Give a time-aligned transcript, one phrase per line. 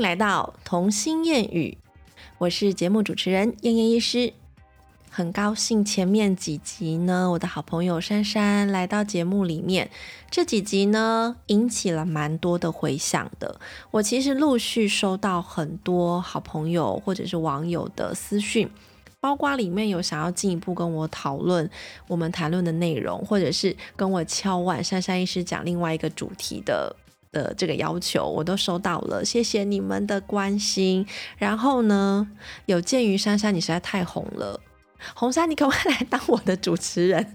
[0.00, 1.78] 来到童心谚语，
[2.38, 4.34] 我是节目主持人燕燕医师。
[5.08, 9.90] 很高兴前面几集呢，我的好朋友珊珊来到节目里面，
[10.30, 13.58] 这几集呢引起了蛮多的回响的。
[13.90, 18.68] 我其实陆续收到很多好朋友或者是网友的私讯，
[19.18, 21.68] 包括里面有想要进一步跟我讨论
[22.06, 26.94] 我们谈论的内容，或者是跟我敲碗珊珊医师讲另外一个主题的。
[27.36, 31.06] 的这个要求我都收到了，谢谢你们的关心。
[31.36, 32.26] 然后呢，
[32.64, 34.58] 有鉴于珊珊你实在太红了，
[35.14, 37.34] 红珊你可不可以来当我的主持人？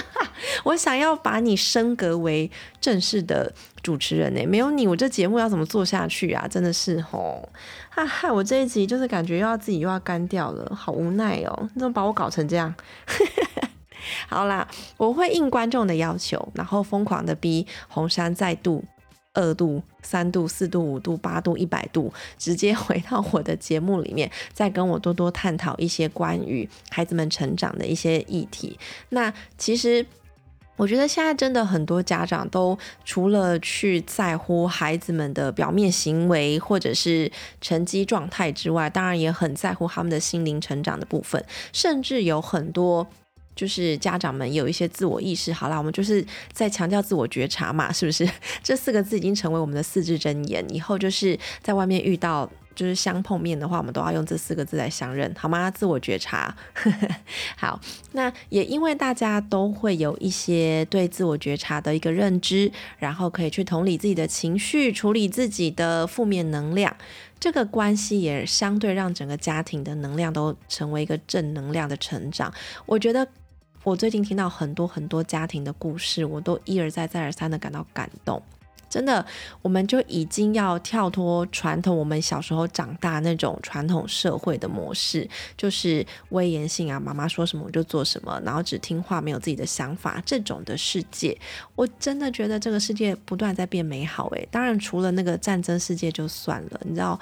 [0.64, 3.50] 我想要把你升格为正式的
[3.82, 6.46] 主持人呢，没有你我这节目要怎么做下去啊？
[6.46, 7.48] 真的是吼，
[7.88, 12.74] 哈哈，我这一集就是感觉又要自己又要干掉了，好无奈哦，你怎么把我搞成这样？
[14.28, 14.66] 好啦，
[14.96, 18.84] 我会应观众的要求，然后疯狂的逼红山再度。
[19.40, 28.78] 二度、三度、四度、五度、八度、一百度，直接回到我的节目里面，再跟我多多探讨一些关于孩子们成长的一些议题。
[29.08, 30.04] 那其实
[30.76, 43.06] 我觉得现在真的很多家长都除了去在乎孩子们的表面行为或者是成绩状态之外，当然也很在乎他们的心灵成长的部分，甚至有很多。
[43.56, 48.26] 就是家长们有一些自我意识，好啦，我们就是在强调自我觉察嘛，是不是？
[48.62, 55.70] 这四个字已经成为我们的四字真言，以后就是在外面遇到就是相碰面的话，我们都要用这四个字来相认，好吗？
[55.70, 56.56] 自我觉察。
[57.58, 57.78] 好，
[58.12, 66.96] 那也因为大家都会有一些对自我觉察的一个认知，然后可以去同理自己的情绪，处理自己的负面能量，
[67.38, 72.50] 这个关系也相对让整个家庭的能量都成为一个正能量的成长。
[72.86, 73.28] 我觉得。
[73.82, 78.42] 我最近听到很多很多家庭的故事，我都一而再再而三的感到感动。
[78.90, 79.24] 真的，
[79.62, 91.38] 我们就已经要跳脱传统，我们小时候长大那种传统社会的模式，就是威严性啊，妈妈说什么我就做什么，然后只听话，没有自己的想法这种的世界。
[91.76, 94.28] 我真的觉得这个世界不断在变美好。
[94.30, 97.18] 诶，当然除了那个战争世界就算了，你知道。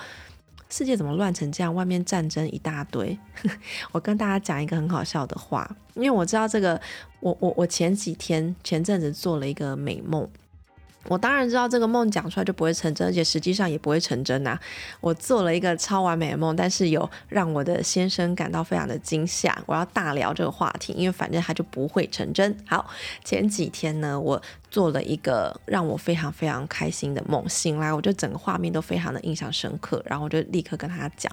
[0.71, 1.75] 世界怎么乱成这样？
[1.75, 3.19] 外面战争一大堆。
[3.93, 6.81] 我跟大家讲一个很好笑的话，因为我知道这个，
[7.21, 10.29] 我我我前几天前阵子做了一个美梦。
[11.08, 14.58] 我当然知道这个梦讲出来就不会成真，而且实际上也不会成真呐。
[15.00, 19.58] 我做了一个超完美的梦，但是有让我的先生感到非常的惊吓。
[19.66, 22.56] 我要大聊这个话题，因为反正他就不会成真。
[22.66, 22.88] 好，
[23.24, 31.32] 前几天呢，我做了一个让我非常非常开心的梦，醒来我就整个画面都非常的印象深刻，然后我就立刻跟他讲。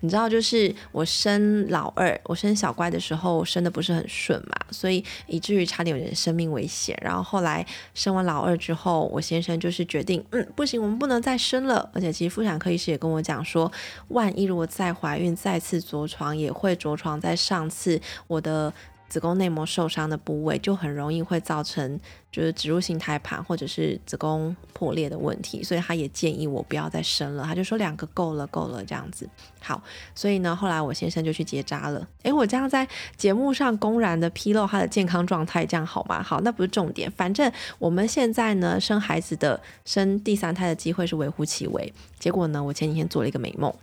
[0.00, 6.96] 你知道，就是我生老二，我生小乖的时候生的不是很顺嘛，所以以至于差点有点生命危险。
[7.02, 11.90] 然后后来生完老二之后，我先生就是决定，嗯，不行，我们不能再生了。
[11.92, 13.70] 而且其实妇产科医师也跟我讲说，
[14.08, 18.72] 万一如果再怀孕再次着床，也会着床在上次我的。
[19.08, 21.98] 子宫内膜受伤的部位就很容易会造成
[22.30, 29.28] 就是植入性胎盘或者是子宫破裂的问题，所以他也建议我不要再生了，他就说两个够了够了这样子。
[29.60, 29.82] 好，
[30.14, 32.06] 所以呢后来我先生就去结扎了。
[32.22, 32.86] 诶，我这样在
[33.16, 36.22] 节目上公然的披露他的健康状态，这样好吗？
[36.22, 41.92] 好，那不是重点，反正我们现在呢生孩子的生第三胎的机会是微乎其微。
[42.18, 43.74] 结果呢，我前几天做了一个美梦。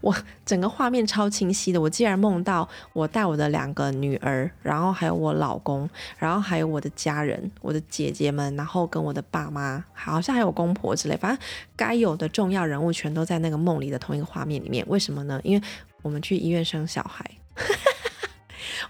[0.00, 0.14] 我
[0.44, 11.46] 整个画面超清晰的，我竟然梦到我带我的两个女儿，然后还有我老公，然后还有我的家人，我的姐姐们，然后跟我的爸妈，好像还有公婆之类，反正
[11.76, 14.84] 该有的重要人物全都在那个梦里的同一个画面里面。
[14.88, 15.40] 为什么呢？
[15.44, 15.66] 因为
[16.02, 17.24] 我们去医院生小孩。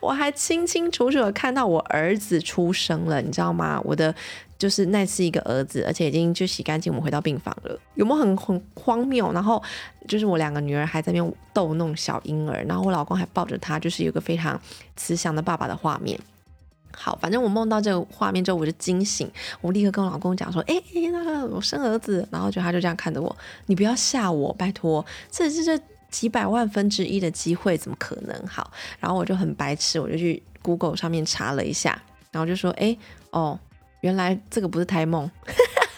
[0.01, 3.81] 我还清清楚楚的看到我儿子出生了，你知道吗？
[3.85, 4.15] 我的
[4.61, 7.81] 就是那是一个儿子，而且已经就洗干净，我们回到病房了。
[7.95, 9.33] 有没有很很荒谬？
[9.33, 9.61] 然后
[10.07, 14.61] 就是我两个女儿还在那边逗弄小婴儿，然后我老公还抱着他，就是有个非常
[14.97, 16.21] 慈祥的爸爸的画面。
[16.93, 19.31] 好，反正我梦到这个画面之后，我就惊醒，
[19.63, 23.35] 我立刻跟我老公讲说：“哎，那个我生儿子。”然后就他就这样看着我
[23.67, 28.69] ：“你不要吓我，拜托，这这这。”几百万分之一的机会怎么可能好？
[28.99, 32.03] 然后我就很白痴，我就去 Google 上面查了一下，
[32.33, 32.99] 然后就说：哎，
[33.31, 33.57] 哦，
[34.01, 35.31] 原来这个不是胎梦。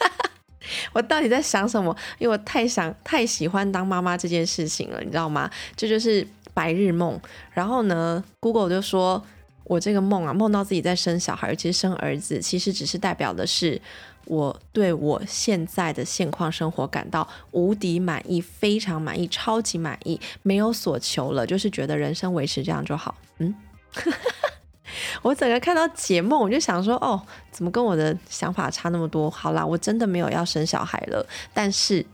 [0.93, 1.97] 我到底在想什么？
[2.19, 5.51] 因为我太想太喜欢当妈妈这件事情了，你知道吗？
[5.77, 7.21] 这就是白日梦。
[7.53, 9.23] 然后呢，Google 就说
[9.65, 13.81] 我这个梦啊，梦到自己在生小孩，其实生儿子，其实只是代表的是。
[14.27, 23.17] 我对我现在的现况生活感到无敌满意，非常满意，超级满意，没有所求了，就是觉得人生维持这样就好。
[23.39, 23.53] 嗯，
[25.23, 29.31] 我整个看到解梦，我就想说，哦，怎么跟我的想法差那么多？
[29.31, 32.05] 好啦，我真的没有要生小孩了，但是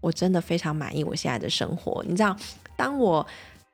[0.00, 2.04] 我真的非常满意我现在的生活。
[2.06, 2.36] 你知道，
[2.76, 3.26] 当我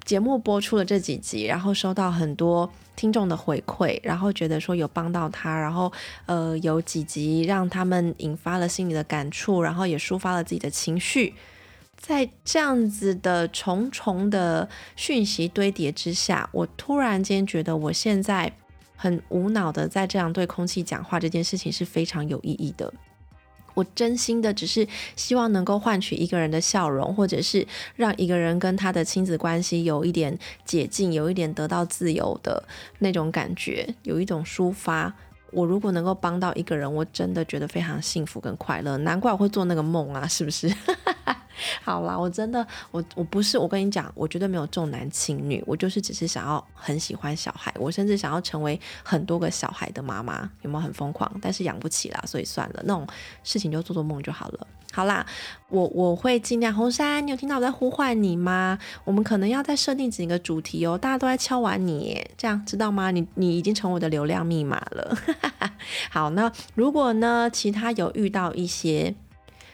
[0.04, 5.92] 节目播出了这几集，然后收到很多听众的回馈，然后觉得说有帮到他，然后
[6.26, 11.34] 呃有几集让他们引发了心里的感触，然后也抒发了自己的情绪，
[12.00, 18.50] 在这样子的重重的讯息堆叠之下，我突然间觉得我现在
[18.96, 22.92] 很无脑的在这样对空气讲话这件事情是非常有意义的。
[23.74, 32.66] 我真心的只是希望能够换取一个人的笑容，或者是让一个人跟他的亲子关系有一点解禁，有一点得到自由的
[32.98, 35.14] 那种感觉，有一种抒发。
[35.52, 38.96] 我如果能够帮到一个人，我真的觉得非常幸福跟快乐。
[38.98, 40.72] 难怪我会做那个梦啊，是不是？
[41.82, 51.30] 好啦，我真的，我我不是，我跟你讲，我绝对没有重男轻女，我就是只是想要很喜欢小孩，我甚至想要成为很多个小孩的妈妈，有没有很疯狂？
[51.40, 53.06] 但是养不起啦，所以算了，那种
[53.44, 54.66] 事情就做做梦就好了。
[54.92, 55.24] 好啦，
[55.68, 56.74] 我我会尽量。
[56.74, 58.78] 红山，你有听到我在呼唤你吗？
[59.04, 63.10] 我们可能要再设定几个主题哦，大家都在敲完你，这样知道吗？
[63.10, 65.16] 你你已经成我的流量密码了。
[66.10, 69.14] 好，那如果呢，其他有遇到一些。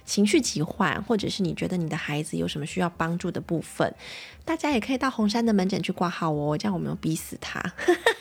[0.07, 3.93] 情绪疾患，或者是你觉得你的孩子有什么需要帮助的部分，
[4.45, 6.57] 大家也可以到红山的门诊去挂号哦。
[6.57, 7.61] 这样我们逼死他，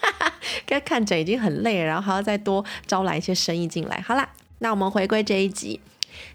[0.65, 4.01] 该看诊已经很累了，然后还要再多招来一些生意进来。
[4.01, 4.27] 好啦，
[4.59, 5.79] 那我们回归这一集。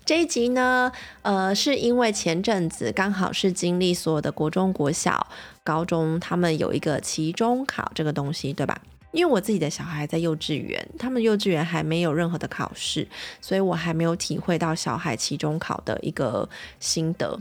[0.04, 0.92] 这一集呢，
[1.22, 5.26] 呃，是因为前阵子刚好是经历所有的国中、国小、
[5.64, 8.78] 高中，他们有一个期中考这个东西，对吧？
[9.12, 13.08] 因为我自己的小孩在幼稚园，他们幼稚园还没有任何的考试，
[13.40, 16.48] 所以我还没有体会到小孩期中考的一个
[16.78, 17.40] 心得。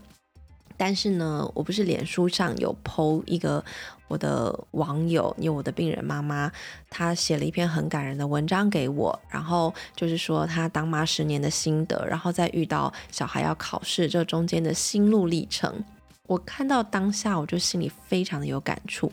[0.76, 3.64] 但是呢，我不是脸书上有 PO 一个
[4.08, 6.50] 我的网友，因为我的病人妈妈，
[6.90, 15.84] 她写了一篇很感人的文章给我，然后就是说她当妈十年的心得，然后再遇到小孩要考试这中间的心路历程。
[16.28, 19.12] 我看到当下，我就心里非常的有感触，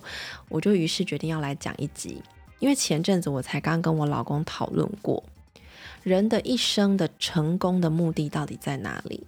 [0.49, 2.23] 我就于是决定要来讲一集。
[2.59, 5.23] 因为前阵子我才刚跟我老公讨论过，
[6.03, 9.27] 人的一生的成功的目的到底在哪里？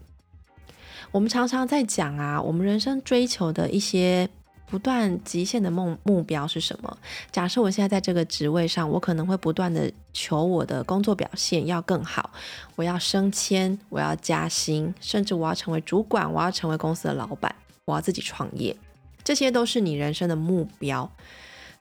[1.10, 4.28] 我们常常在讲啊，我们人生追求的一些
[4.70, 6.98] 不断极限的梦目标是什么？
[7.32, 12.30] 假设我现在在这个职位上，我可能会不断的求我的工作表现要更好，
[12.76, 17.54] 我要升迁，我要加薪，甚至我要成为主管，我要成为公司的老板，
[17.86, 18.76] 我要自己创业，
[19.24, 21.10] 这些都是你人生的目标。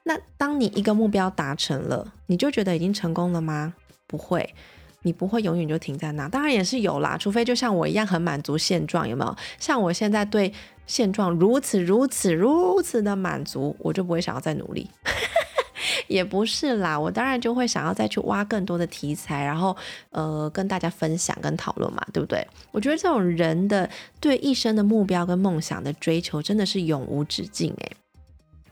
[0.08, 3.74] 那当你一个目标达成了，你就觉得已经成功了吗？
[4.06, 4.54] 不会，
[5.02, 6.26] 你不会永远就停在那。
[6.30, 9.36] 当然也是有啦，除非就像我一样很满足现状，有没有？
[9.58, 10.50] 像我现在对
[10.86, 14.88] 现状如此如此如此的满足，我就不会想要再努力。
[16.08, 19.76] 也不是啦，我当然就会想要再去挖更多的题材，然后
[20.08, 22.42] 呃跟大家分享跟讨论嘛，对不对？
[22.72, 27.92] 我觉得这种人的对一生的目标跟梦想的追求，真的是永无止境诶。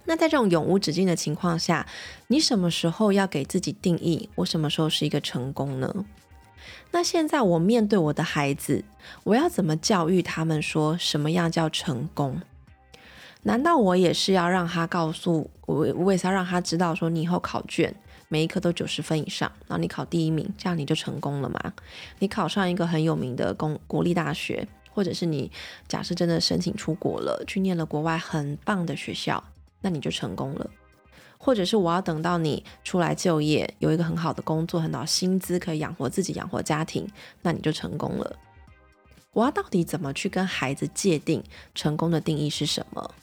[0.06, 1.86] 那在这种永无止境的情况下，
[2.28, 4.30] 你什么时候要给自己定义？
[4.36, 6.06] 我什么时候是一个成功呢？
[6.92, 8.84] 那现在我面对我的孩子，
[9.24, 10.62] 我要怎么教育他们？
[10.62, 12.40] 说什么样叫成功？
[13.42, 17.94] 难道我也是要让他告诉我，我也是要让他知道，说你以后考卷
[18.28, 21.72] 每一科都九十分以上，然后你考第一名，这样你就成功了吗？
[22.18, 25.50] 你考上一个很有名的公国立大学，或者是你
[25.86, 29.42] 假设真的申请出国了，去念了国外很棒的学校。
[29.80, 30.70] 那你就成功了，
[31.38, 37.08] 或者是我要等到你出来就业，有一个很好的工作，很好薪资可以养活自己、养活家庭，
[37.42, 38.36] 那你就成功了。
[39.32, 43.14] 我要到底怎么去跟孩子界定成功的定义是什么？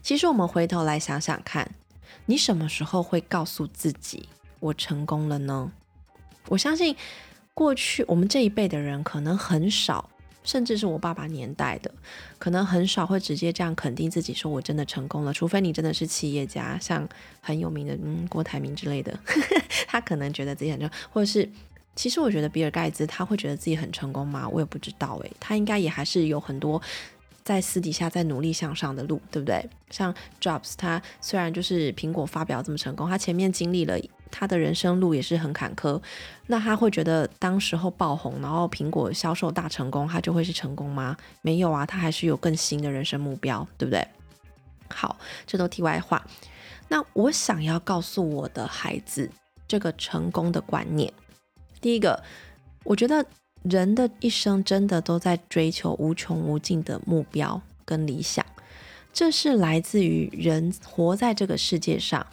[0.00, 1.74] 其实我们回头来想想看，
[2.26, 4.28] 你什么时候会告诉自己
[4.60, 5.72] 我成功了呢？
[6.48, 6.94] 我相信
[7.52, 10.08] 过去我们这一辈的人可能很少。
[10.42, 11.92] 甚至是我爸爸年代的，
[12.38, 15.32] 可能很少会直接这样肯定自己，说我真的成功了。
[15.32, 17.06] 除非你真的是企业家，像
[17.40, 19.18] 很有名的嗯郭台铭之类的，
[19.86, 21.48] 他可能觉得自己很成，或者是
[21.94, 24.48] 其实我觉得比尔盖茨他会觉得自己很成功吗？
[24.48, 26.80] 我也不知道诶，他应该也还是有很多
[27.44, 29.68] 在私底下在努力向上的路，对不对？
[29.90, 33.98] 像 Jobs，他虽然就是苹果发表这么成功，他前面经历了。
[34.30, 36.00] 他的人生路也是很坎坷，
[36.46, 41.16] 那他会觉得当时候爆红，然后苹果销售大成功，他就会是成功吗？
[41.42, 44.06] 没有啊，他还是有更新的人生目标，对不对？
[44.88, 46.24] 好，这都题外话。
[46.88, 49.30] 那我想要告诉我的孩子
[49.68, 51.12] 这个成功的观念，
[51.80, 52.22] 第一个，
[52.84, 53.24] 我觉得
[53.62, 58.44] 人的一生真的都在追求无穷无尽的目标跟理想，
[59.12, 62.26] 这是来自于人活在这个世界上。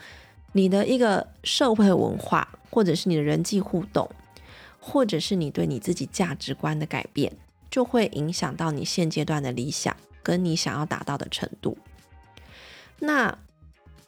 [0.58, 4.10] 你的一个社会文化，或者是你的人际互动，
[4.80, 7.32] 或者是你对你自己价值观的改变，
[7.70, 11.78] 就会影响到你现阶段的理想跟你想要达到的程度。
[12.98, 13.38] 那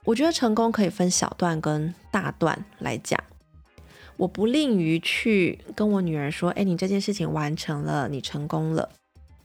[0.06, 3.24] 我觉得成功可以分小段跟大段来讲。
[4.18, 8.90] 我不吝于去跟我女儿说：“哎，你这件事情完成了，你成功了。”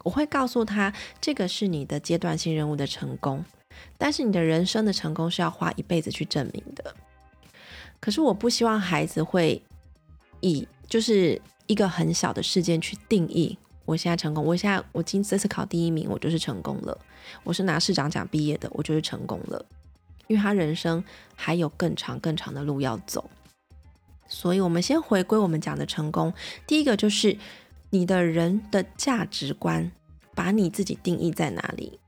[0.04, 3.44] 我会告诉她，这个是你的阶段性任务的成功，
[3.98, 6.94] 但是你的人生的成功是要花一辈子去证明的。
[8.00, 9.62] 可是我不希望孩子会
[10.40, 16.98] 以就是一个很小的事件去定义我现在成功，我现在我今这次考第一名，我就是成功了。
[17.42, 19.64] 我是拿市长奖毕业的，我就是成功了。
[20.26, 21.04] 因为他人生
[21.34, 23.28] 还有更长更长的路要走。
[24.26, 26.32] 所以，我们先回归我们讲的成功。
[26.66, 27.36] 第一个就是
[27.90, 29.92] 你的人的价值观，
[30.34, 32.00] 把你自己定义在哪里？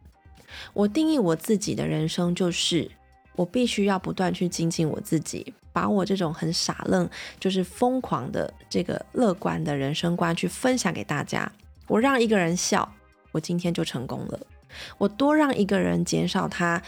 [0.73, 2.91] 我定义我自己的人生就是，
[3.35, 7.09] 我必须要不断去精进我自己，把我这种很傻愣，
[7.39, 11.51] 就是疯狂的这个乐观的人生观去分享给大家。
[11.87, 12.93] 我让一个人笑，
[13.33, 14.41] 我今天就成功了。
[14.99, 16.83] 我多让一个人减少他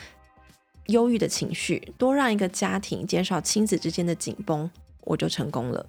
[0.86, 4.70] 忧郁的情绪，多让一个家庭减少亲子之间的紧绷。
[5.02, 5.86] 我就成功了。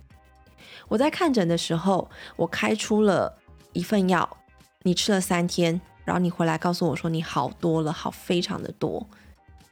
[0.88, 3.38] 我在看诊的时候，我开出了
[3.74, 4.38] 一份药，
[4.84, 9.08] 你吃了三天，然后你回来告诉我说你好多了，好非常的多，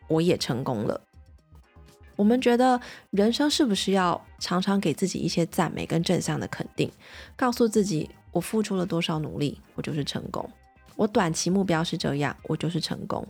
[0.07, 1.01] 我也成功了。
[2.15, 2.79] 我们觉得
[3.09, 6.91] 人生是不是要常常给自己一些赞美跟正向的肯定，
[7.35, 10.47] 告诉自己我付出了多少努力，我就是成功。
[10.95, 13.27] 我短期目标是这样，我就是成功。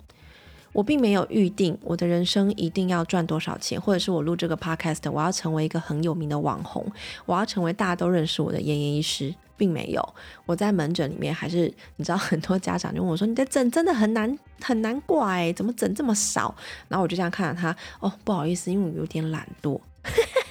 [0.74, 6.86] 我并没有预定我的人生一定要赚多少钱，或者是我录这个 podcast，我要成为一个很有名的网红，
[7.26, 10.16] 我要成为大家都认识我的妍妍医师，并没有。
[10.46, 16.56] 我在门诊里面还是，你知道，很多家长就问我说：“你的诊真的很难很难挂哎，怎么诊这么少？”
[16.88, 19.80] 然后我就这样看着他，哦，不好意思，因为我有点懒惰。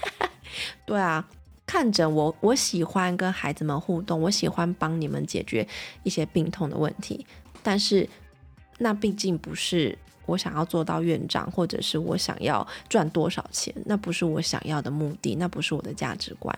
[0.85, 1.27] 对啊，
[1.65, 5.67] 看诊我我喜欢跟孩子们互动，我喜欢帮你们解决
[6.03, 7.27] 一些病痛的问题，
[7.63, 8.09] 但是
[8.79, 9.97] 那毕竟不是。
[10.27, 16.53] 我想要做到院长，或者是我想要赚多少钱，那不是我想要的目的，那不是我的价值观。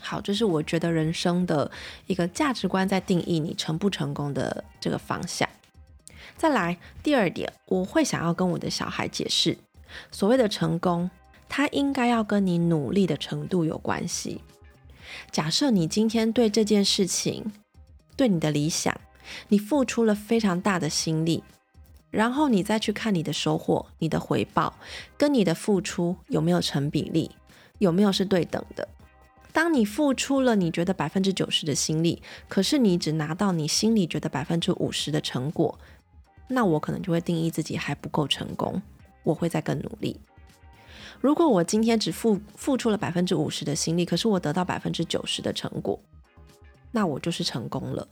[0.00, 1.70] 好，这是我觉得人生的
[2.06, 5.48] 一个价值观在定义你成不成功的这个方向。
[6.36, 9.58] 再来第二点，我会想要跟我的小孩解释，
[10.10, 11.10] 所谓的成功，
[11.48, 14.40] 它应该要跟你努力的程度有关系。
[15.30, 17.52] 假设你今天对这件事情，
[18.16, 18.94] 对你的理想，
[19.48, 21.42] 你付出了非常大的心力。
[22.10, 24.74] 然后你再去看你的收获、你的回报
[25.18, 27.30] 跟你的付出有没有成比例，
[27.78, 28.88] 有没有是对等的。
[29.52, 35.78] 当你付出了你觉得百分之九十的心力，可是你只拿到你心里觉得百分之五十的成果，
[36.48, 38.80] 那我可能就会定义自己还不够成功，
[39.22, 40.20] 我会再更努力。
[41.20, 45.98] 如果我今天只付付出了百分之五十的心力，可是我得到百分之九十的成果，
[46.92, 48.06] 那我就是成功了。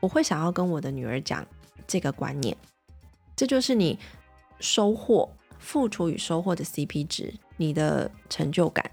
[0.00, 1.46] 我会想要跟我的女儿讲
[1.86, 2.56] 这个观念。
[3.36, 3.98] 这就是你
[4.60, 5.28] 收获、
[5.58, 8.90] 付出与收获的 CP 值，你的成就感，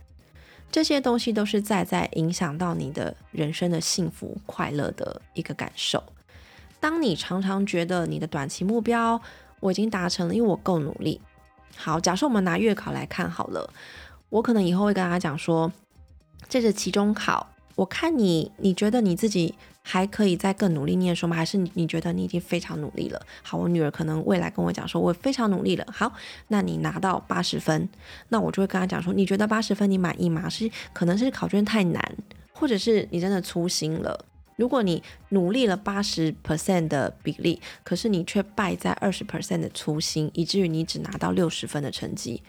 [0.71, 6.03] 这些东西都是在在影响到你的人生的幸福快乐的一个感受。
[6.79, 9.19] 当你常常觉得你的短期目标
[9.59, 11.19] 我已经达成了，因为我够努力。
[11.75, 13.69] 好，假设我们拿月考来看好了，
[14.29, 15.71] 我可能以后会跟大家讲说，
[16.47, 17.47] 这是期中考。
[17.79, 21.33] 我看你，你觉得你自己还可以再更努力念书吗？
[21.33, 23.21] 还是你你觉得你已经非常努力了？
[23.41, 25.85] 好，我女儿可能未来跟我讲说，我非常努力了。
[25.89, 26.11] 好，
[26.49, 27.87] 那你拿到八十分，
[28.27, 30.49] 那我就会跟她讲说，你觉得八十分你满意吗？
[30.49, 32.17] 是可能是考卷太难，
[32.51, 34.25] 或者是你真的粗心了。
[34.57, 42.43] 如果你努力了八十 percent 的比例，可是你却败在二十 percent 的粗心，以至于你只拿到六十分的成绩，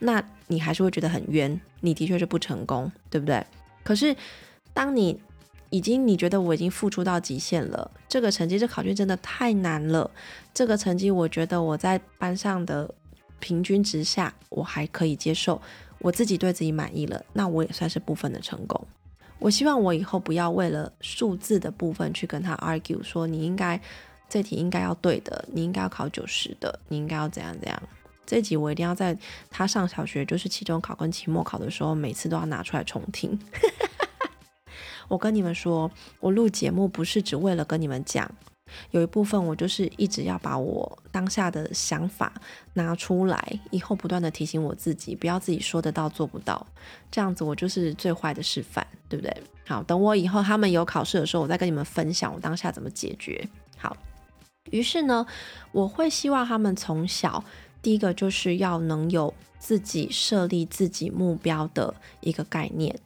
[0.00, 3.46] 那你还是会觉得很冤，你的确是不成功，对不对？
[3.82, 4.14] 可是，
[4.72, 5.20] 当你
[5.70, 10.10] 已经你觉得我已经付出到极限了，这个成绩这考卷真的太难了。
[10.52, 12.92] 这个成绩我觉得我在班上的
[13.38, 15.60] 平均值下我还可以接受，
[15.98, 18.86] 我自己对自己满意了，那我也算是部分的成功。
[19.38, 23.80] 我希望我以后不要为了数字的部分去跟他 argue，说你应该
[24.28, 27.82] 这题应该要对的，你应该要考九十的，你应该要怎样怎样。
[28.30, 29.18] 这集我一定要在
[29.50, 33.36] 他上小学，就是期中考跟期末考的时候，每次都要拿出来重听。
[35.10, 38.30] 我跟你们说，我录节目不是只为了跟你们讲，
[38.92, 42.32] 有一部分我就是一直要把我当下的想法
[42.74, 46.64] 拿出来，以后不断的提醒我自己，不要自己说得到做不到，
[47.10, 49.42] 这样子我就是最坏的示范，对不对？
[49.66, 53.44] 好，等我以后他们有考试的时候，我再跟你们分享我当下怎么解决。
[53.76, 53.96] 好，
[54.70, 55.26] 于是呢，
[55.72, 57.42] 我会希望他们从小。
[57.82, 62.98] 第一个就是要能有自己设立自己目标的一个概念。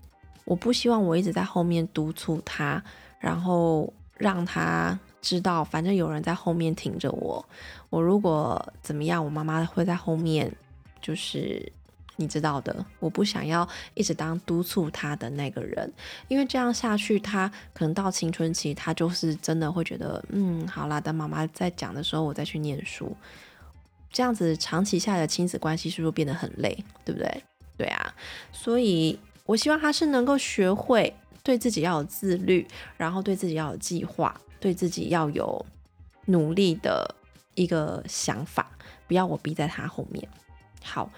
[0.45, 2.83] 我不希望我一直在后面督促他，
[3.19, 7.45] 然后让他知道，反正有人在后面挺着我。
[7.89, 10.53] 我如果怎么样，我妈妈会在后面，
[11.01, 11.73] 就是
[12.17, 12.85] 你知道的。
[12.99, 15.91] 我不想要一直当督促他的那个人，
[16.29, 23.17] 因为这样下去，他可能到青春期，他就是真的会觉得，嗯，好啦，等妈妈在讲的时候，我再去念书。
[24.15, 26.73] 这样子长期下来的亲子关系是不是变得很累？
[27.05, 27.43] 对不对？
[27.77, 28.15] 对啊，
[28.53, 32.65] 所以我希望他是能够学会对自己要有自律，
[32.97, 35.67] 然后对自己要有计划，对自己要有
[36.27, 37.13] 努力的
[37.57, 38.71] 一个想法，
[39.09, 40.27] 不要我逼在他后面。
[40.85, 41.11] 好，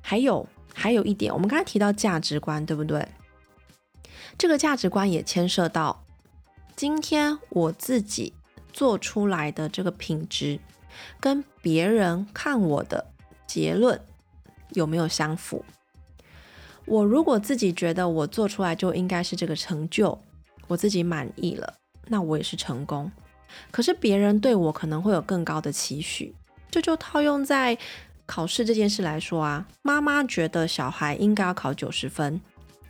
[0.00, 3.06] 还有还有一点，我们刚才提到价值观，对不对？
[4.38, 6.02] 这个价值观也牵涉到
[6.74, 8.32] 今天我自己
[8.72, 10.58] 做出来的这个品质。
[11.20, 13.06] 跟别人看我的
[13.46, 14.00] 结论
[14.70, 15.64] 有没有相符？
[16.84, 20.18] 我如果自己觉得我做出来就应该是这个成就，
[20.66, 21.74] 我自己满意了，
[22.06, 23.10] 那我也是成功。
[23.70, 26.34] 可是别人对我可能会有更高的期许，
[26.70, 27.76] 这就套用在
[28.26, 29.66] 考试这件事来说啊。
[29.82, 32.40] 妈妈觉得小孩应该要考九十分，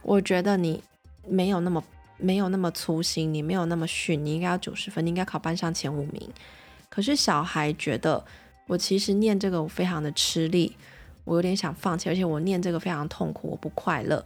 [0.02, 0.82] 我觉得你
[1.26, 1.82] 没有那么
[2.16, 6.28] 没有那么粗心，你没有那么逊，你应该要九十分，你应该考班上前五名。
[6.88, 8.25] 可是小孩觉得
[8.66, 10.76] 我其实念这个我非常的吃力，
[11.25, 14.25] 我有点想放弃，而且我念这个非常痛苦，我不快乐，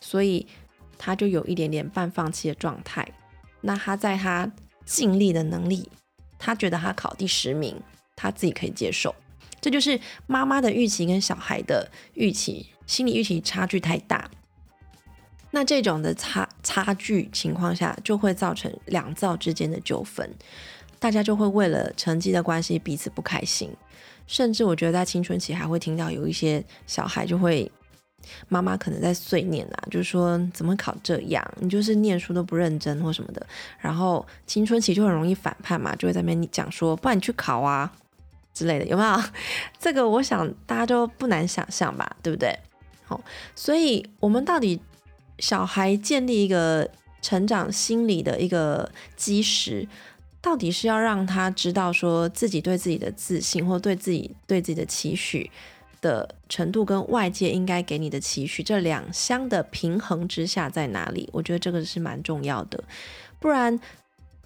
[0.00, 0.46] 所以
[0.98, 3.06] 他就有一点点半放弃的状态。
[3.60, 4.50] 那他在他
[4.84, 5.88] 尽力的能力，
[6.38, 7.80] 他觉得他考第十名，
[8.16, 9.14] 他自己可以接受。
[9.60, 14.28] 这就是妈妈的预期跟小孩的预期心理预期差距太大。
[15.52, 20.34] 那这种的差差距情况下，就会造成两造之间的纠纷。
[21.02, 23.68] 大家就会为了成绩的关系彼此不开心，
[24.28, 27.68] 甚至我觉得在青春期还会听到有一些小孩就会，
[28.48, 33.44] 妈妈可能在碎念啊，就是说怎么考这样，你就是念书都不认真或什么的，
[33.80, 37.92] 然后青春期就很容易反叛嘛，就会在那边讲说，不然你去考啊
[38.54, 39.20] 之类的，有没有？
[39.80, 42.56] 这个我想大家都不难想象吧，对不对？
[43.04, 43.20] 好，
[43.56, 44.80] 所以我们到底
[45.40, 46.88] 小孩建立一个
[47.20, 49.88] 成长心理的一个基石。
[50.42, 55.48] 到底是要让他知道说自己对自己的自信，或对自己对自己的期许
[56.00, 61.30] 的程度，跟外界应该给你的期许这两相的平衡之下在哪里？
[61.32, 62.82] 我觉得这个是蛮重要的，
[63.38, 63.78] 不然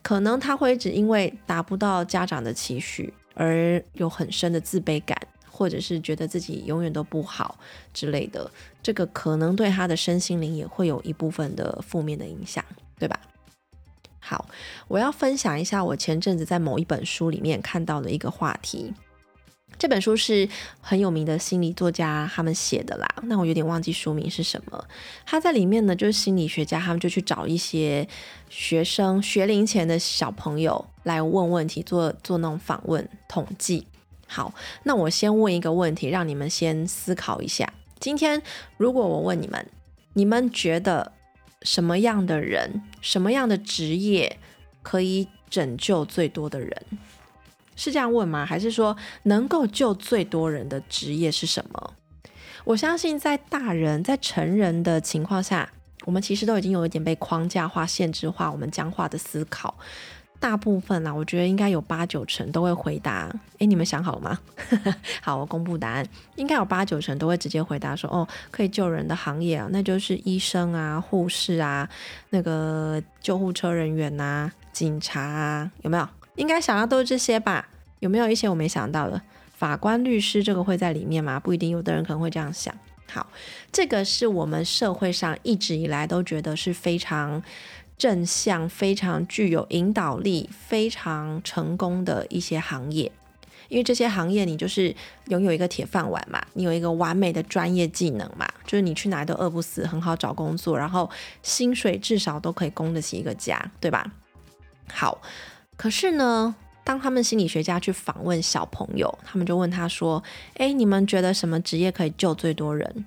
[0.03, 5.19] 可能他会只因为达不到家长的期许而有很深的自卑感，
[5.51, 7.59] 或者是觉得自己永远都不好
[7.95, 8.51] 之类的，
[8.83, 12.63] 这个可能对他的身心灵也会有一部分的负面的影响，
[12.99, 13.19] 对吧？
[14.29, 14.49] 好，
[14.89, 18.93] 我要分享一下我前阵子在某一本书里面看到的一个话题。
[19.79, 20.49] 这本书是
[20.81, 24.85] 很有名的心理作家他们写的啦，那我有点忘记书名是什么。
[25.25, 28.09] 他在里面呢，就是心理学家，他们就去找一些
[28.49, 33.87] 学生学龄前的小朋友来问问题，做做那种访问统计。
[34.27, 37.73] 好，那我先问一个问题，让你们先思考一下。
[38.01, 38.43] 今天
[38.77, 39.65] 如果我问你们，
[40.15, 41.13] 你们觉得？
[41.63, 44.37] 什么样的人，什么样的职业
[44.83, 46.83] 可以拯救最多的人？
[47.77, 48.45] 是这样问吗？
[48.45, 51.95] 还是说能够救最多人的职业是什么？
[52.65, 55.73] 我相信在大人在成人的情况下，
[56.05, 59.79] 我们其实都已经有一点被框架化、限制化，我们僵化的思考。
[60.39, 63.29] 大部分啦，我觉得应该有八九成都会回答。
[63.59, 64.39] 哎，你们想好了吗？
[65.23, 71.89] 好，我公布答案，应该有八九成都会直接回答说，哦，可以救人的行业啊，那就是医生啊、护士啊、
[72.31, 76.09] 那个救护车人员呐、警察啊，有没有？
[76.37, 77.67] 应该想要都是这些吧？
[78.01, 79.21] 有没有一些我没想到的？
[79.55, 81.41] 法官、律师这个会在里面吗？
[81.41, 82.75] 不一定，有的人可能会这样想。
[83.11, 83.27] 好，
[83.73, 87.43] 这个是我们社会上一直以来都觉得是非常。
[87.99, 93.11] 正向非常具有引导力、非常成功的一些行业，
[93.69, 94.95] 因为这些行业你就是
[95.29, 101.09] 拥有一个铁饭碗嘛，你有一个完美的专业技能嘛，就是你去哪都饿不死，很好找工作，然后
[101.43, 104.13] 薪水至少都可以供得起一个家，对吧？
[104.93, 105.21] 好，
[105.77, 106.55] 可是呢，
[106.85, 110.23] 当他们心理学家去访问小朋友，他们就问他说
[110.59, 113.07] ：“哎，你们觉得什么职业可以救最多人？”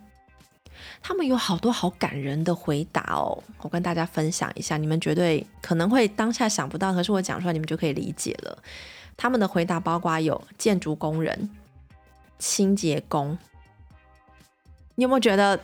[1.01, 8.57] 他们有好多好感人的回答哦，我跟大家分享一下，你们绝对可能会当下想不到，可是我讲出来你们就可以理解了。
[9.17, 11.49] 他们的回答包括有建筑工人、
[12.38, 13.38] 清洁工，
[14.95, 15.59] 你有没有觉得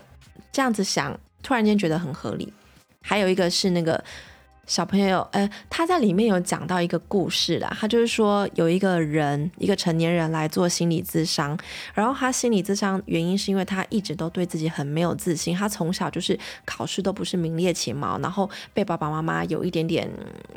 [0.51, 2.51] 这样子想，突然间觉得很合理？
[3.01, 4.03] 还有一个是那个
[4.65, 7.75] 小朋友，呃，他在里面有讲到一个故事啦。
[7.79, 11.57] 他就是说，有一个人，一个成年人来做心理咨商，
[11.93, 15.55] 然后他心理咨商原因是因为他一直都对自己很没有自信。
[15.55, 20.09] 他从小就是考试都不是名列前茅，然后被爸爸妈妈有一点点，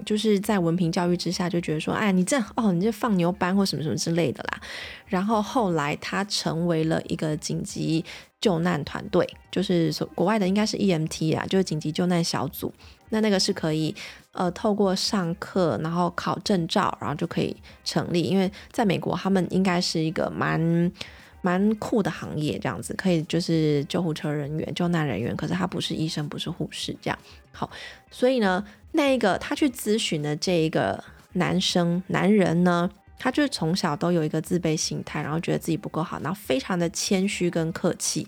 [0.07, 4.61] 就是在文凭教育之下就觉得说，哎，你这哦，你这放牛班或什么什么之类的啦。
[5.07, 8.05] 然后后来他成为了一个紧急
[8.41, 12.73] 救难团队，就是国外的应该是 EMT 啊，就是紧急救难小组。
[13.11, 13.95] 那那个是可以，
[14.33, 18.23] 呃，透过上课，然后考证照，然后就可以成立。
[18.23, 20.93] 因为在美国，他们应该是一个蛮
[21.41, 27.19] 蛮酷的行业，这样子可以就是救护车人员、救难人员，可是他不是医生，不是护士，这样
[27.53, 27.71] 好。
[28.11, 31.03] 所以呢，那一个他去咨询的这一个
[31.35, 38.27] 男生男人呢，他就是从小都有一个自卑心态，然后觉得自己不够好，然后非常的谦虚跟客气。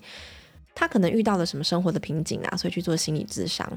[0.75, 3.71] 他可能遇到了什么生活的瓶颈啊，所以去做心理咨商。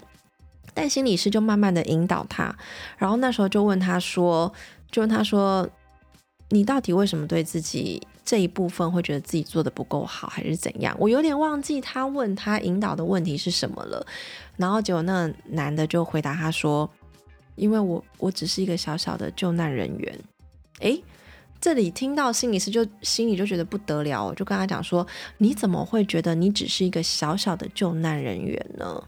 [0.73, 2.55] 但心理师就慢慢的引导他，
[2.97, 4.51] 然后那时候就问他说，
[4.91, 5.67] 就问他说，
[6.49, 10.95] 你到底为什么对自己这一部分会觉得自己做的不够好，还是怎样？
[10.99, 14.05] 我有点忘记他问他引导的问题是什么了。
[14.57, 16.89] 然后结果那男的就回答他说，
[17.55, 20.19] 因为我我只是一个小小的救难人员。
[20.79, 21.03] 诶，
[21.61, 25.05] 这里听到心理师就心里就觉得不得了，我就跟他讲说，
[25.37, 29.03] 你怎么会觉得你只是一个小小的救难人员呢？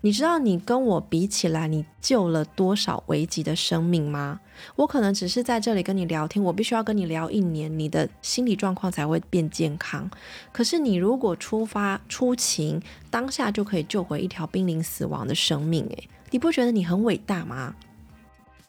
[0.00, 4.40] 你知道你跟我比起来，你救了多少危急的生命吗？
[4.76, 10.10] 我可能只是在这里跟你聊天，我必须要跟你聊一年，你的心理状况才会变健康。
[10.52, 17.74] 可是你如果出发出勤，当下就可以救回一条濒临死亡的生命，诶，你不觉得你很伟大吗？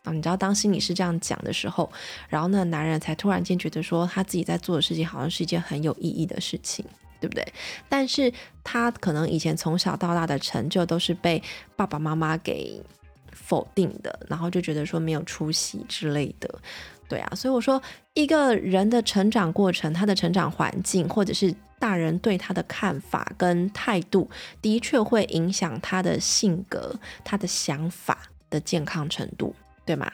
[0.04, 1.92] 啊，你知道当心理师这样讲的时候，
[2.30, 6.86] 然后那男人才突然间觉得说，他自己在做的事情好像是一件很有意义的事情。
[7.20, 7.46] 对不对？
[7.88, 8.32] 但是
[8.64, 11.42] 他可能以前从小到大的成就都是被
[11.76, 12.82] 爸爸妈妈给
[13.32, 16.50] 否定的，然后就觉得说没有出息之类的，
[17.08, 17.32] 对啊。
[17.36, 17.82] 所以我说，
[18.14, 24.30] 一个人的成长过程，他的成长环境，或者是大人对他的看法跟态度，
[24.62, 28.18] 的确会影响他的性格、他的想法
[28.50, 29.56] 的健康程度，
[29.86, 30.12] 对吗？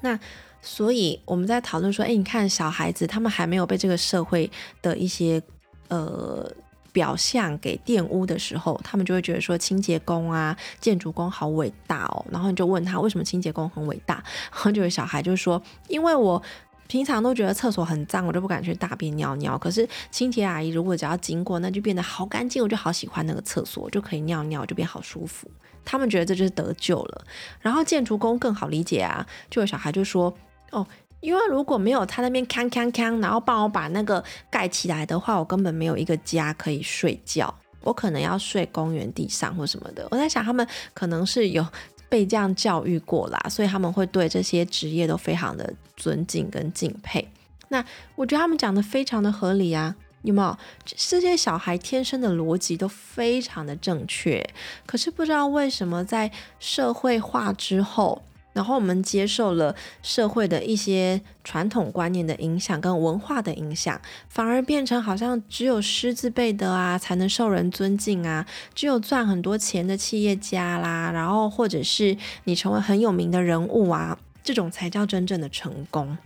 [0.00, 0.18] 那
[0.60, 4.50] 所以我们在讨论说，哎，你看小孩子，他们还没有被这个社会
[4.82, 5.42] 的一些。
[5.88, 6.50] 呃，
[6.92, 12.24] 表象给玷污的时候，他们就会觉得说清洁工啊、建筑工好伟大哦。
[12.30, 14.14] 然后你就问他为什么清洁工很伟大，
[14.52, 16.40] 然后就有小孩就说，因为我
[16.86, 19.58] 平常都觉得厕所很脏，我就不敢去大便尿尿。
[19.58, 25.50] 可是清洁阿姨如果只要经过，那就变得好干净，我就好喜欢那个厕所，就可以尿尿，就变好舒服。
[25.84, 27.24] 他们觉得这就是得救了。
[27.60, 30.32] 然后建筑工更好理解啊，就有小孩就说，
[30.70, 30.86] 哦。
[31.24, 37.52] 因为如果没有他那边锵锵锵，然后帮我把那个盖起来的话，我根本没有一个家可以睡觉。
[37.80, 40.06] 我可能要睡公园地上或什么的。
[40.10, 41.66] 我在想，他们可能是有
[42.10, 47.26] 被这样教育过啦，所以他们会对这些职业都非常的尊敬跟敬佩。
[47.68, 47.82] 那
[48.16, 50.58] 我觉得他们讲的非常的合理啊，有没有？
[50.84, 54.46] 这些小孩天生的逻辑都非常的正确，
[54.84, 58.20] 可是不知道为什么在社会化之后。
[58.54, 76.16] 然后我们接受了社会的一些传统观念的影响跟文化的影响，反而变成好像只有师字辈的啊才能受人尊敬啊，只有赚很多钱的企业家啦，然后或者是你成为很有名的人物啊，这种才叫真正的成功。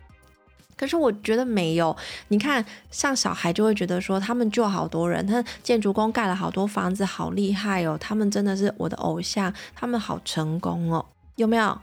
[0.76, 1.96] 可是我觉得没有，
[2.28, 11.76] 你看像小孩就会觉得说他们救好多人，他建筑工盖了好多房子，好厉害哦，他们真的是我的偶像，他们好成功哦，有没有？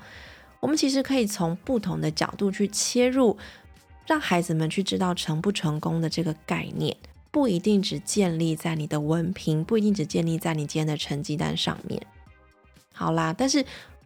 [0.65, 3.37] 我们其实可以从不同的角度去切入，
[4.07, 6.97] 让孩子们去知道成不成功的这个概念，
[7.29, 12.01] 不一定只建立在你的文凭，不一定只建立在你今天的成绩单上面。
[12.91, 13.63] 好啦，但是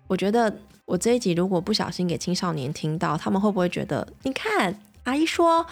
[0.08, 5.66] 我觉得我这一集如果不小心给青少年听到，他们会不会觉得，你看阿姨说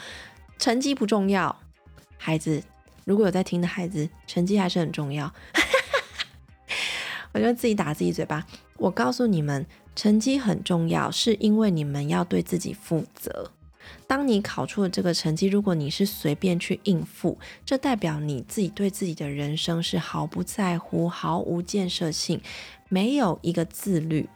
[0.58, 1.54] 成绩不重要，
[2.18, 2.64] 孩子
[3.04, 5.34] 如果有在听的孩子，成绩还是很重要。
[7.34, 8.48] 我就自己打自己嘴巴，
[8.78, 9.66] 我告诉你们。
[9.98, 13.52] 成绩很重要，是因为你们要对自己负责。
[14.06, 22.40] 当你考出了这个成绩，如果你是随便去应付，这代表你自己对自己的人生是毫不在乎、毫无建设性，
[22.90, 24.30] 没有一个自律，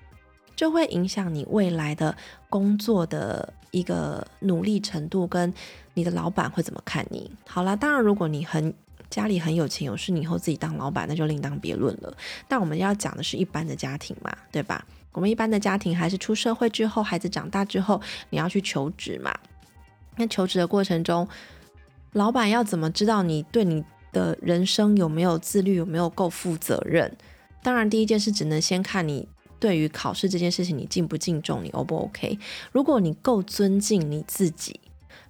[0.55, 2.17] 就会影响你未来的
[2.49, 5.53] 工作的一个努力程度，跟
[5.93, 7.29] 你的老板会怎么看你。
[7.45, 8.73] 好了，当然如果你很
[9.11, 12.11] 家里很有钱有势，你以后自己当老板，那就另当别论了。
[12.47, 14.83] 但我们要讲的是一般的家庭嘛，对吧？
[15.13, 19.37] 我们一般的家庭还是出社会之后，孩子长大之后，你要去求职嘛？
[20.17, 21.27] 那求职的过程中，
[22.13, 27.15] 老板要怎么知道你对你的人生有没有自律，有没有够负责任？
[27.63, 29.27] 当然，第一件事只能先看你
[29.59, 32.39] 对于考试这件事情，你敬不敬重，你 O 不 OK？
[32.71, 34.79] 如果你够尊敬你自己，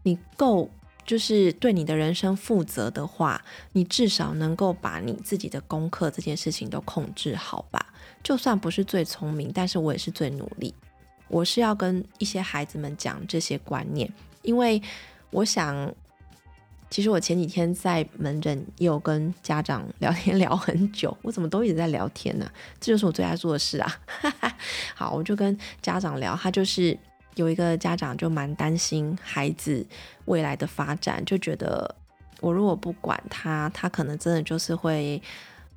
[0.04, 0.70] 你够
[1.06, 7.81] 就是对你的人生负责的话，你至少能够把你自己的功课这件事情都控制好吧。
[8.24, 10.74] 就算不是最聪明，但是我也是最努力。
[11.28, 14.82] 我是要跟一些孩子们讲这些观念，因为
[15.30, 15.94] 我想。
[16.90, 22.46] 其实我前几天在门诊也有跟家长聊天聊很久，我怎么都一直在聊天呢？
[22.82, 23.98] 这就是我最爱做的事啊！
[24.94, 27.00] 好，我就跟家长聊，他就是
[27.36, 29.88] 有一个家长就蛮担心孩子
[30.26, 31.96] 未来的发展，就觉得
[32.42, 35.22] 我如果不管他，他可能真的就是会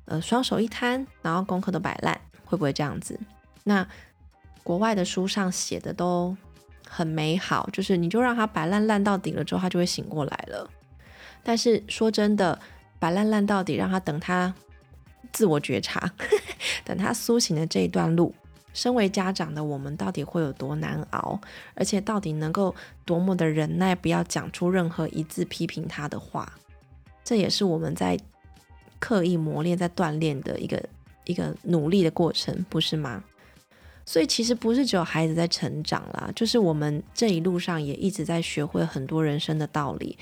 [0.03, 3.19] 呃双手一摊，然后功课都摆烂，会不会这样子？
[3.63, 3.85] 那
[4.63, 6.35] 国外的书上写的都
[6.87, 10.69] 很美好，就是你就让他摆烂烂到底了之后，他就会醒过来了。
[11.43, 12.59] 但是说真的，
[12.99, 14.53] 摆烂烂到底，让他等他
[15.33, 16.11] 自我觉察，
[16.85, 18.33] 等他苏醒的这一段路，
[18.73, 21.39] 身为家长的我们到底会有多难熬？
[21.75, 22.73] 而且到底能够
[23.05, 26.51] 多么的忍耐，不要讲出任何一字批评他的话？
[27.23, 28.19] 这也是我们在
[28.99, 30.83] 刻意磨练、在锻炼的一个
[31.25, 33.23] 一个努力的过程，不是吗？
[34.05, 40.17] 所以其实不是只有孩子在成长啦，就是我们这一路上也一直在学会很多人生的道理。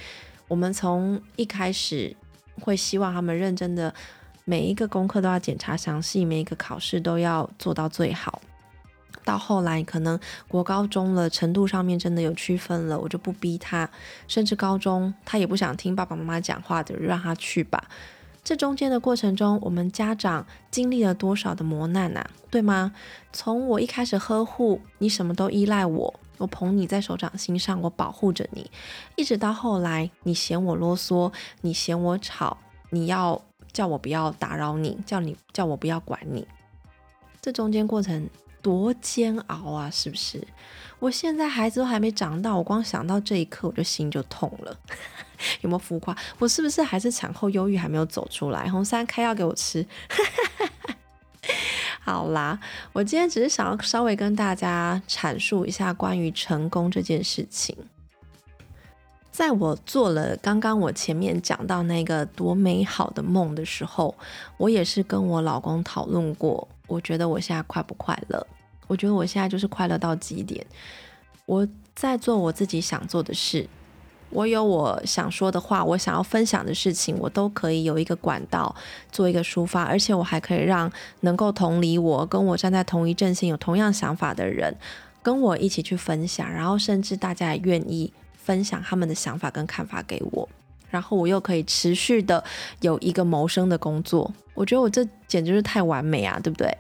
[0.48, 2.16] 我们从一开始
[2.62, 3.94] 会希望他们认真的，
[4.46, 8.42] 每一个功课都要检查详细，每一个考试都要做到最好。
[9.26, 13.90] 到后来可能国高中了，程度上面真的有区分了，我就不逼他，
[14.28, 17.90] 甚至高中他也不想听爸爸妈妈讲话的，让他去吧。
[18.44, 22.94] 这中间的过程中，我们家长经历了多少的磨难呐，对吗？
[23.32, 26.14] 从我一开始呵护你，什么都依赖我。
[26.40, 28.70] 我捧你在手掌心上，我保护着你，
[29.16, 32.58] 一直到后来，你嫌我啰嗦，你嫌我吵，
[32.90, 36.46] 你要叫我不要打扰你，叫你叫我不要管你，
[37.40, 38.30] 这中间过程
[38.62, 40.46] 多煎熬啊，是不是？
[41.04, 44.74] 我现在孩子都还没长大，我光想到这一刻，我就心就痛了，
[45.60, 46.16] 有没有浮夸？
[46.40, 48.70] 我是不是还是产后忧郁还没有走出来？
[48.70, 49.86] 红三开药给我吃。
[52.00, 52.58] 好啦，
[52.94, 57.76] 我今天只是想要稍微跟大家阐述一下关于成功这件事情。
[59.30, 64.16] 在我做了刚刚我前面讲到那个多美好的梦的时候，
[64.56, 66.66] 我也是跟我老公讨论过。
[66.88, 68.48] 我觉得我现在快不快乐？
[68.88, 70.66] 我觉得我现在就是快乐到极点。
[71.46, 73.68] 我在做我自己想做的事。
[74.30, 78.76] 我有我想说的话，我想要分享的事情，我都可以有一个管道
[79.12, 84.76] 做一个抒发，而且我还可以让能够同理我、跟我站在同一阵线、有同样想法的人
[85.22, 90.50] 跟我一起去分享，然后甚至大家也愿意分享他们的想法跟看法给我，
[90.90, 92.44] 然后我又可以持续的
[92.82, 96.76] 有一个谋生的工作，我觉得我这简直是太完美啊，对不对？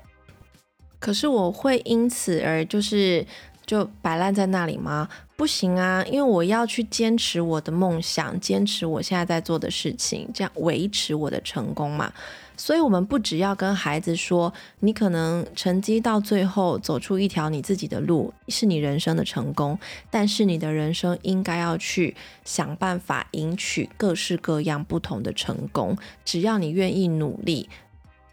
[1.04, 3.28] 可是我会因此而就是
[3.66, 5.10] 就摆烂在那里吗？
[5.36, 12.13] 不行啊，因为我要去坚持我的梦想，坚持我现在在做的事情，这样维持我的成功嘛。
[12.56, 19.78] 所以，我们不只要跟孩子说，你可能成绩到最后走出一条你自己的路，是你人生的成功。
[20.10, 25.98] 但是，你的人生应该要去想办法赢取各式各样不同的成功。
[26.24, 27.68] 只要你愿意努力，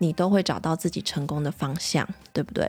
[0.02, 2.68] 你都会找到自己成功的方向，对不对？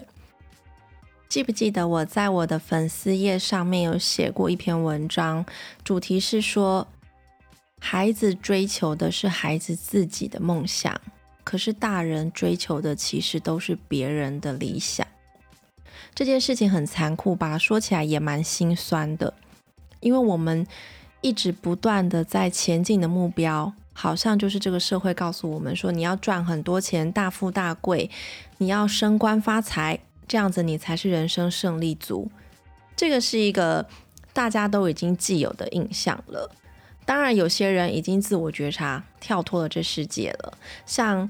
[1.29, 5.45] 记不记得我在我的粉丝页上面有写过一篇文章，
[5.81, 6.85] 主题是说，
[7.79, 10.99] 孩子追求的是孩子自己的梦想，
[11.45, 15.07] 可是大人追求的其实都是别人的理想。
[16.13, 17.57] 这件事情很残酷吧？
[17.57, 19.33] 说起来也蛮心酸的，
[20.01, 20.67] 因为我们
[21.21, 28.09] 一直不断的在前进的目标，好像就是这个社会告诉我们说，你要赚很多钱，大富大贵，
[28.57, 29.99] 你要升官发财。
[30.27, 32.31] 这样子你才是人生胜利组，
[32.95, 33.85] 这个是一个
[34.31, 36.49] 大家都已经既有的印象了。
[37.03, 40.57] 当然，有些人已经自我觉察，跳脱了这世界了。
[40.85, 41.29] 像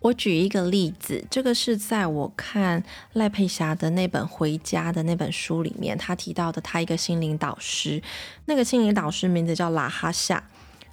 [0.00, 8.02] 我举一个例子，这个是在我看赖佩霞的那本《回家》的那本书里面，他提到的他一个心灵导师，
[8.44, 10.44] 那个心灵导师名字叫拉哈夏。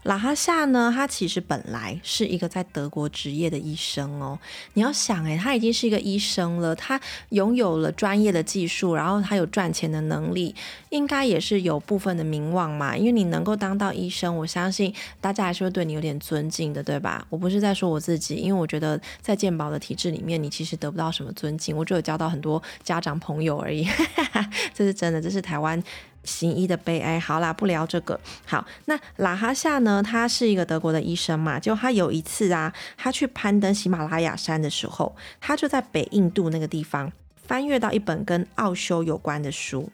[0.04, 0.92] 拉哈夏呢？
[0.96, 4.40] 他其实本来是一个在德国职业的医生哦。
[4.74, 10.56] 你要想，诶，他已经是一个医生了，他拥有了专业的技术，然后他有赚钱的能力，
[10.90, 12.96] 应该也是有部分的名望嘛。
[12.96, 17.26] 因为你能够当到医生，我相信大家还是会对你有点尊敬的，对吧？
[17.30, 23.86] 我不是在说我自己，因为我觉得在健保的体制里面，你其实得不到什么尊敬，我只有交到很多家长朋友而已。
[24.74, 25.84] 这是真的，这是台湾。
[26.30, 27.20] 行医的悲哀。
[27.20, 28.20] 好啦，不聊这个。
[28.46, 30.04] 好，那拉哈夏呢？
[30.04, 31.60] 他是一个德国的医生嘛。
[31.60, 39.90] 就他有一次啊，他去攀登喜马拉雅山的时候，他就在北印度那个地方翻阅到一本跟奥修有关的书。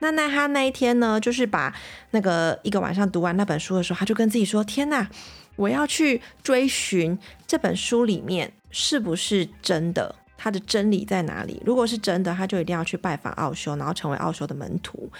[0.00, 1.74] 那那他那一天呢，就是把
[2.12, 5.08] 那个一个晚上读完那本书的时候，他就跟自己说：“天哪，
[5.56, 11.60] 我要去追寻这本书里面是不是真的，它的真理在哪里？
[11.66, 15.10] 如果是真的，他就一定要去拜访奥修，然后成为奥修的门徒。”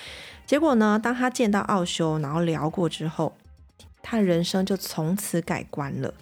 [0.48, 3.36] 结果呢，当他见到奥修，然后聊过之后，
[4.00, 6.14] 他的人生就从此改观了。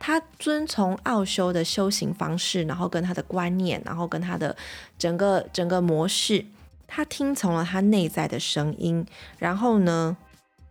[0.00, 4.56] 他遵从奥修的修行方式，然后跟他的观念，然后跟他的
[4.98, 6.44] 整个整个模式。
[6.88, 9.06] 他听从了他内在的声音，
[9.38, 10.16] 然后呢，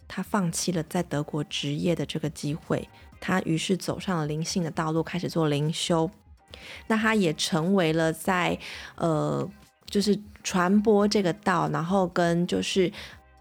[0.09, 2.89] 他放弃了在德国职业的这个机会，
[3.21, 6.11] 他于是走上了灵性的道路，开始做灵修。
[6.87, 8.59] 那他也成为了在
[8.95, 9.49] 呃，
[9.85, 12.91] 就是传播这个道，然后跟就是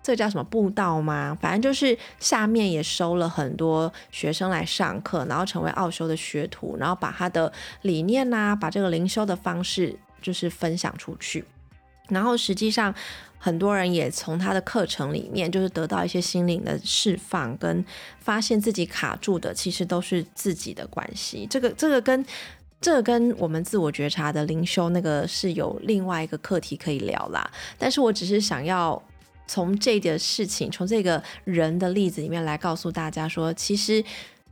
[0.03, 1.37] 这叫什么布道吗？
[1.41, 11.45] 反正就是下面也收了很多学生来上课，然后成为奥修的学徒，然后把他的理念呐，把这个灵修的方式就是分享出去。
[12.09, 12.93] 然后实际上，
[13.39, 17.85] 很多人也从他的课程里面，就是得到一些心灵的释放，跟
[18.19, 21.47] 发现自己卡住的，其实都是自己的关系。
[21.49, 22.25] 这个这个跟
[22.81, 27.51] 这跟我们自我觉察的灵修那个是有另外一个课题可以聊啦。
[27.79, 29.01] 但是我只是想要
[29.47, 34.03] 从这个事情，从这个人的例子里面来告诉大家说，其实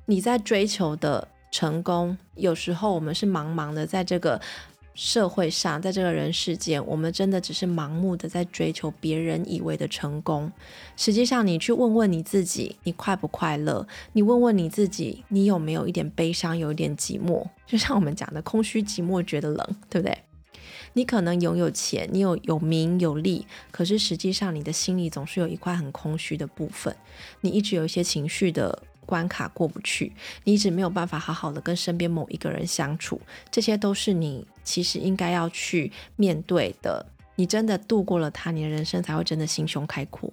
[0.07, 4.41] 你在追求的成功，有时候我们是茫茫的在这个。
[4.99, 10.51] 社会上，在这个人世间，我们真的只是盲目的在追求别人以为的成功。
[10.97, 13.87] 实际上，你去问问你自己，你快不快乐？
[14.15, 17.47] 你问问你自己，你有没有一点悲伤，有一点寂寞？
[17.65, 20.19] 就像我们讲的，空虚寂寞觉得冷，对不对？
[20.95, 26.97] 你可能拥有钱，你有有名有利，可是实际上你的心里总是有一块很空虚的部分，
[27.43, 28.83] 你一直有一些情绪的。
[29.09, 30.13] 关卡过不去，
[30.45, 33.19] 你一直没有办法好好的跟身边某一个人相处，
[33.51, 37.05] 这些都是你其实应该要去面对的。
[37.35, 40.31] 你真的度过了它，你的人生才会真的心胸开阔，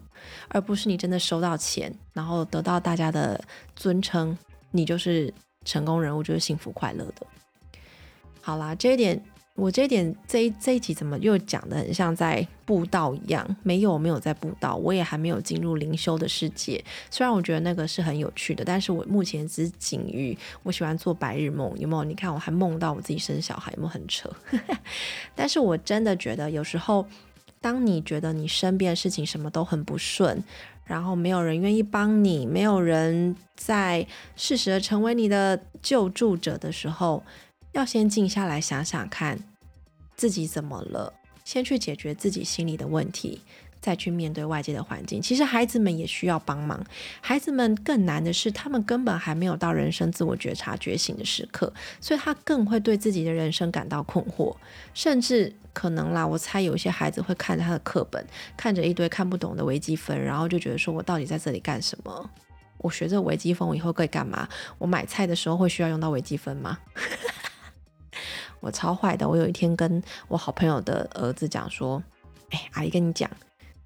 [0.49, 3.41] 而不是你真的收到钱，然后得到大家的
[3.77, 4.37] 尊称，
[4.71, 5.33] 你就是
[5.63, 7.25] 成功人物，就是幸福快乐的。
[8.41, 9.23] 好啦，这一点。
[9.55, 13.55] 我这点这一这一集怎么又讲的很像在布道一样？
[13.63, 16.83] 没有，没有在布道，我也还没有进入灵修的世界。
[17.09, 22.03] 虽然我觉得那个是很有趣的，但是我目前只仅于我喜欢做白日梦，有没有？
[22.03, 24.29] 你看我还梦到我自己生小孩，有没有很扯？
[25.33, 27.07] 但是我真的觉得有时候，
[27.61, 30.43] 当你觉得你身边的事情什么都很不顺，
[30.83, 37.23] 然后没有人愿意帮你，没有人在适时的成为你的救助者的时候。
[37.75, 39.37] 要先静下来想想看，
[40.15, 43.41] 自己怎么了，先去解决自己心里的问题，
[43.81, 45.21] 再去面对外界的环境。
[45.21, 46.81] 其实孩子们也需要帮忙，
[47.19, 54.55] 孩子们更难的是，他们根本还没有到人生自我觉察觉醒的时刻，所以他更会对自己的人生感到困惑，
[54.93, 62.29] 甚至可能啦，我猜有一些孩子会看着他的课本，看着一堆看不懂的微积分，然后就觉得说我到底在这里干什么？
[62.77, 64.47] 我学这微积分，我以后可以干嘛？
[64.77, 66.79] 我买菜的时候会需要用到微积分吗？
[68.59, 72.01] 我超坏的，我有一天跟我好朋友的儿子讲说
[72.51, 73.29] ：“哎，阿姨跟你讲，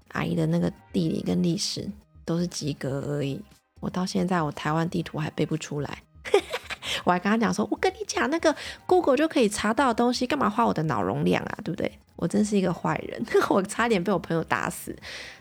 [0.08, 1.88] 阿姨的那个地理跟历史
[2.24, 3.40] 都是及格而已。
[3.80, 6.02] 我到现在我台湾地图还背不出来。
[7.04, 8.54] 我还跟他讲说，我跟你讲那个
[8.86, 11.58] Google 就可以查到的东西，干嘛花我的脑容量啊？
[11.64, 11.98] 对不对？
[12.16, 14.94] 我真是一个坏人， 我差点被我朋友打死。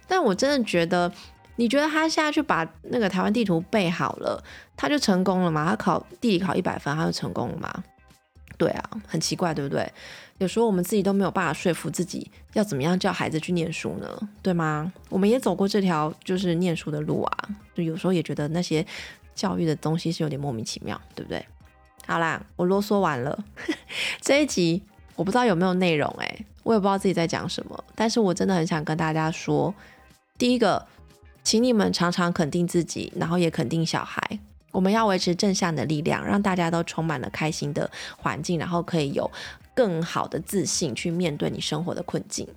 [0.07, 1.11] 但我真的觉得，
[1.57, 4.41] 你觉得他现在去把那个台湾地图背好了，
[4.77, 5.65] 他就成功了吗？
[5.69, 7.83] 他考地理考一百分，他就成功了吗？
[8.59, 9.89] 对啊，很奇怪，对不对？
[10.37, 14.29] 有时候我们自己都没有办法说服自己，要怎么样叫孩子去念书呢？
[14.43, 14.91] 对吗？
[15.09, 18.85] 我们也走过这条就是念书的路啊，就有时候也觉得那些
[19.33, 21.43] 教育的东西是有点莫名其妙，对不对？
[22.05, 23.45] 好啦，我啰嗦完了。
[24.19, 24.83] 这一集
[25.15, 29.73] 我不知道有没有内容，诶，我也不知道自己在讲什么，但是我真的很想跟大家说，
[30.37, 30.85] 第一个，
[31.43, 34.39] 请你们常常肯定自己，然后也肯定小孩。
[34.71, 39.29] 我们要维持正向的力量，让大家都充满了开心的环境，然后可以有
[39.73, 42.47] 更好的自信去面对你生活的困境。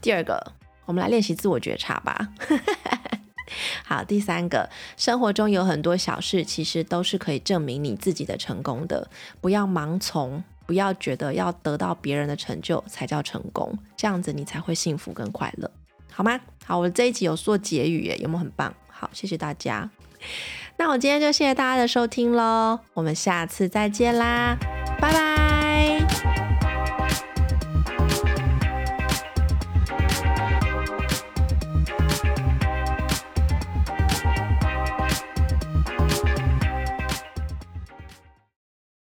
[0.00, 0.52] 第二个，
[0.86, 2.28] 我们来练习自我觉察吧。
[3.84, 9.08] 好，第三个，生活中有很多小事，其实都是可以证明你自己的成功的。
[9.40, 15.68] 不要盲从，不要觉得要得到别人的成就才叫成功，这样子你才会幸福跟快乐，
[16.12, 16.40] 好吗？
[16.64, 18.72] 好，我这一集有做结语耶，有没有很棒？
[18.88, 19.90] 好，谢谢大家。
[20.76, 24.56] 那我今天就谢谢大家的收听喽，我们下次再见啦，
[25.00, 25.59] 拜拜。